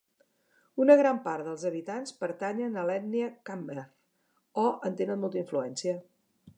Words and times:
Una 0.85 0.95
gran 1.01 1.19
part 1.25 1.45
dels 1.49 1.65
habitants 1.71 2.15
pertanyen 2.23 2.81
a 2.83 2.87
l'ètnia 2.89 3.31
khmer 3.51 3.87
o 4.67 4.69
en 4.91 5.01
tenen 5.03 5.25
molta 5.27 5.45
influència. 5.47 5.99